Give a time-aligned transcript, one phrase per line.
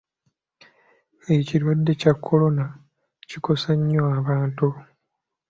[1.35, 2.67] Ekirwadde kya Kkolera
[3.29, 4.67] kikosa nnyo bantu.